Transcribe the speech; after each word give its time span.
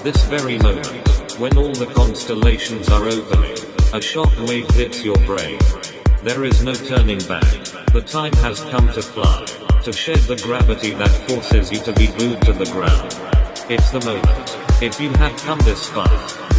At 0.00 0.14
this 0.14 0.24
very 0.24 0.56
moment, 0.56 0.86
when 1.38 1.58
all 1.58 1.74
the 1.74 1.92
constellations 1.94 2.88
are 2.88 3.04
opening, 3.04 3.54
a 3.92 4.00
shock 4.00 4.32
wave 4.48 4.66
hits 4.70 5.04
your 5.04 5.18
brain. 5.26 5.58
There 6.22 6.42
is 6.42 6.64
no 6.64 6.72
turning 6.72 7.18
back. 7.28 7.44
The 7.92 8.00
time 8.00 8.32
has 8.40 8.62
come 8.72 8.88
to 8.94 9.02
fly, 9.02 9.44
to 9.84 9.92
shed 9.92 10.20
the 10.20 10.40
gravity 10.42 10.94
that 10.94 11.10
forces 11.28 11.70
you 11.70 11.80
to 11.80 11.92
be 11.92 12.06
glued 12.06 12.40
to 12.48 12.54
the 12.54 12.64
ground. 12.72 13.12
It's 13.68 13.90
the 13.90 14.00
moment. 14.00 14.56
If 14.80 14.98
you 14.98 15.10
have 15.20 15.36
come 15.42 15.58
this 15.68 15.90
far, 15.90 16.08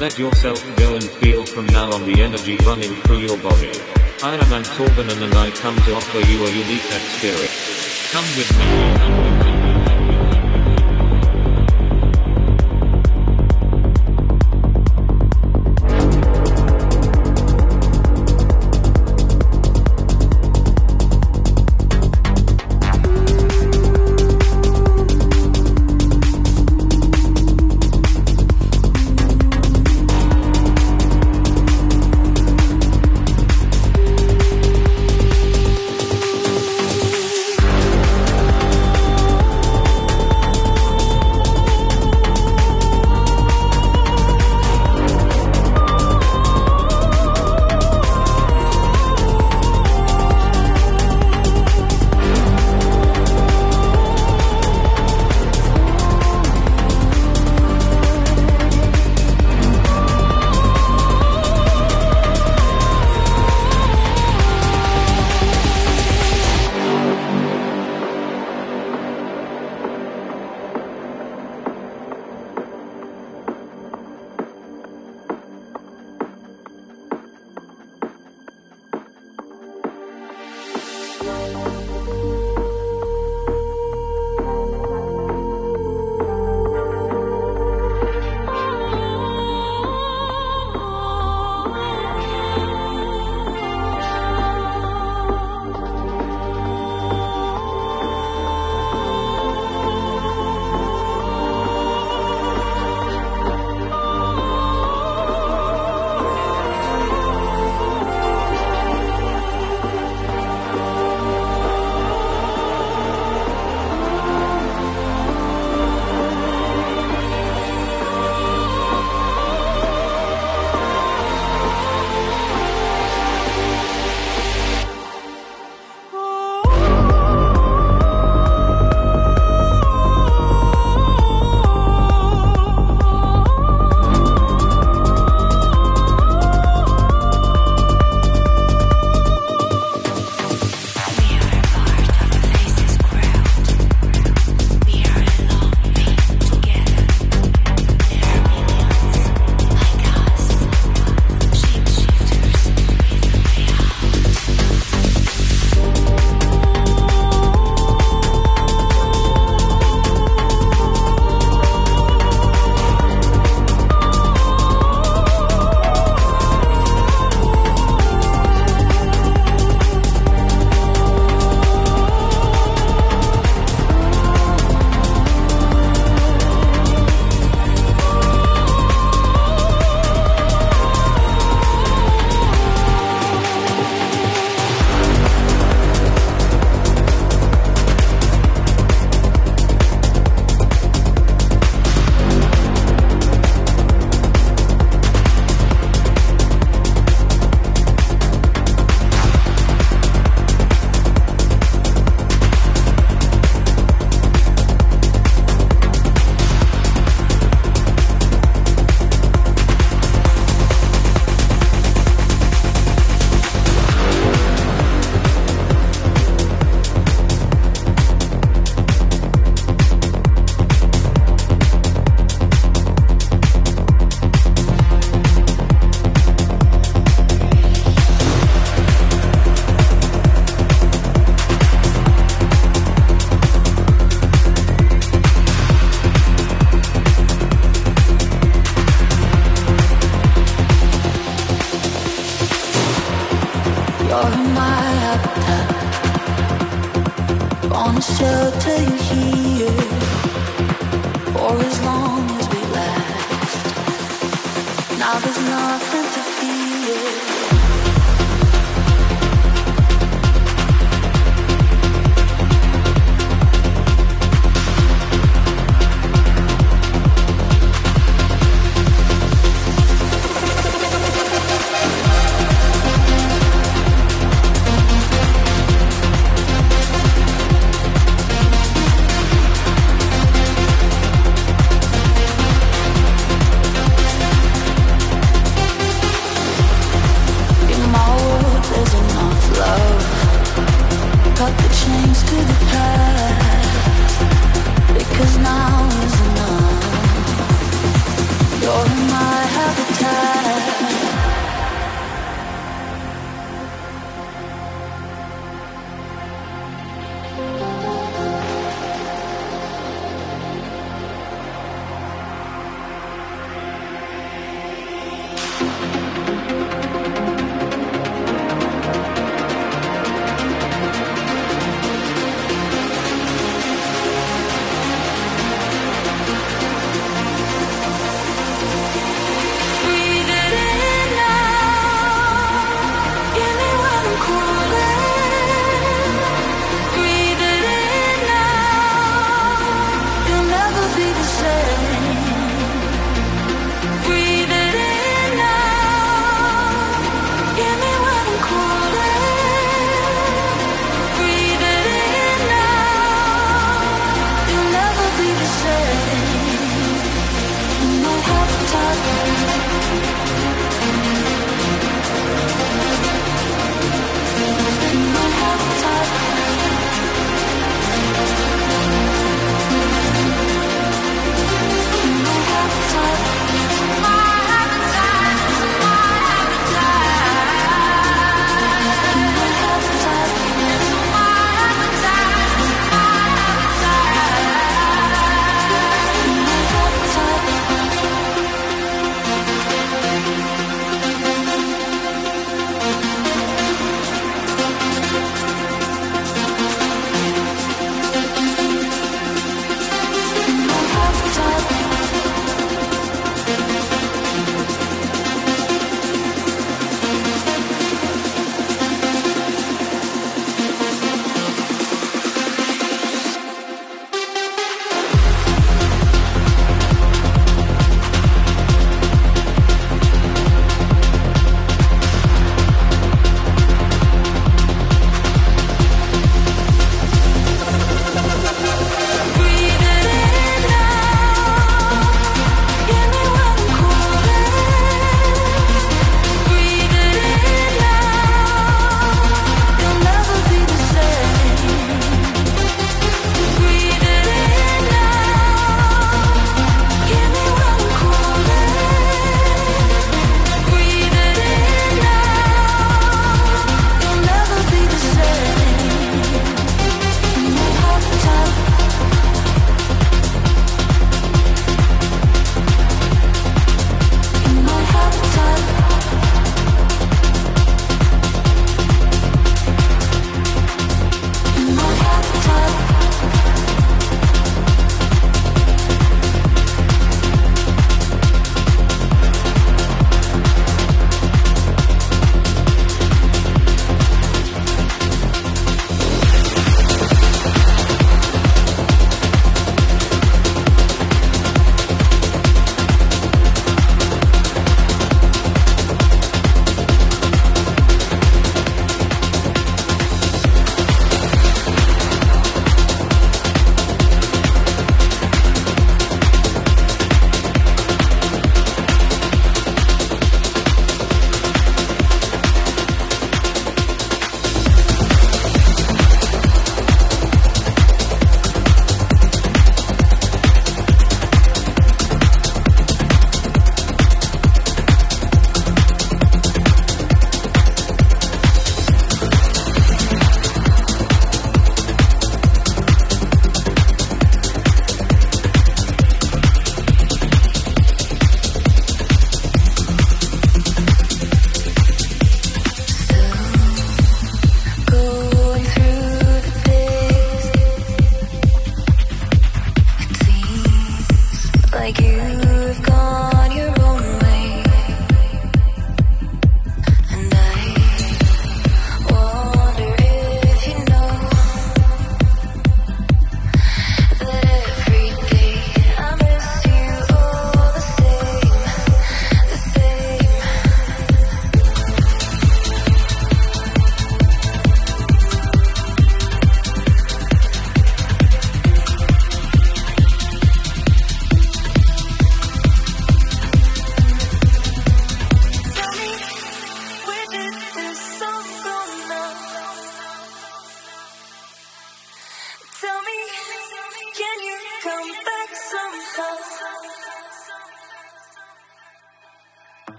let 0.00 0.18
yourself 0.18 0.64
go 0.78 0.94
and 0.94 1.04
feel 1.04 1.44
from 1.44 1.66
now 1.66 1.92
on 1.92 2.06
the 2.10 2.22
energy 2.22 2.56
running 2.64 2.94
through 3.02 3.18
your 3.18 3.36
body. 3.36 3.72
I 4.22 4.32
am 4.32 4.48
Antorbanen 4.48 5.22
and 5.22 5.34
I 5.34 5.50
come 5.50 5.76
to 5.76 5.94
offer 5.94 6.20
you 6.20 6.42
a 6.42 6.50
unique 6.52 6.88
experience. 6.88 8.08
Come 8.12 8.24
with 8.38 9.20
me. 9.20 9.25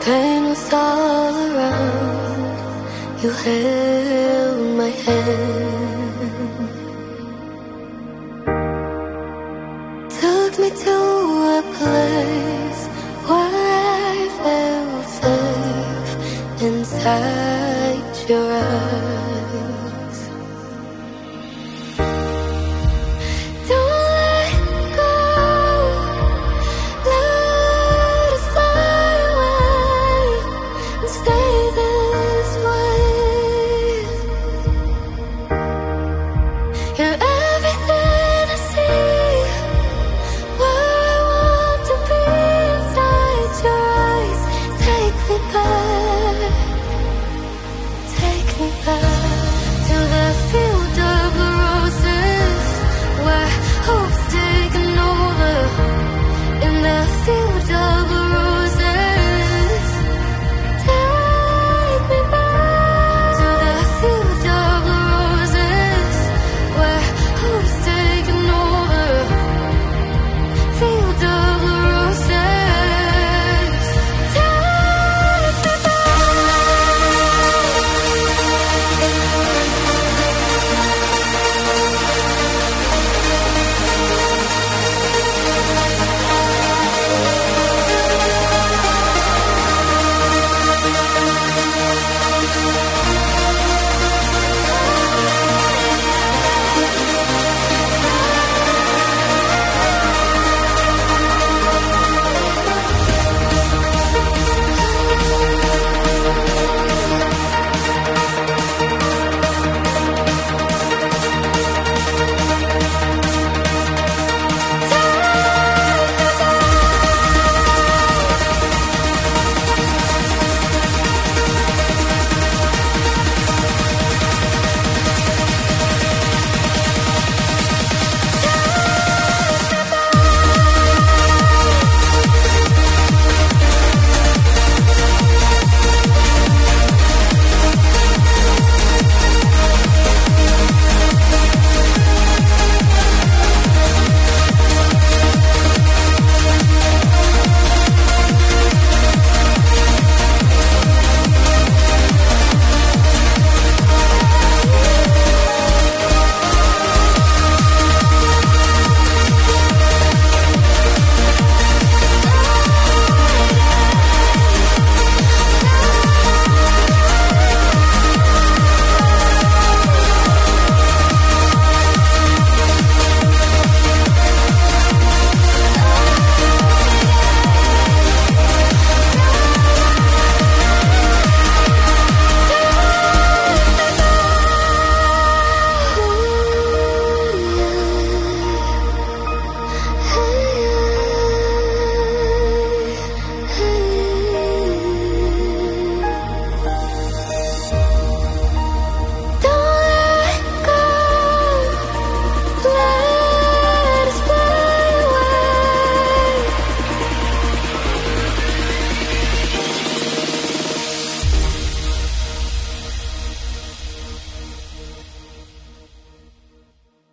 Pain 0.00 0.44
was 0.44 0.72
all 0.72 1.34
around. 1.48 3.22
You 3.22 3.30
held 3.30 4.76
my 4.82 4.92
hand, 5.04 6.70
took 10.20 10.52
me 10.62 10.70
to 10.84 10.96
a 11.58 11.62
place 11.78 12.82
where 13.28 13.54
I 14.08 14.28
felt 14.42 15.06
safe 15.20 16.12
inside 16.68 18.14
your 18.28 18.52
eyes. 18.52 18.89